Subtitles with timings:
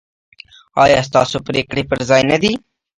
[0.83, 2.51] ایا ستاسو پریکړې پر ځای نه دي؟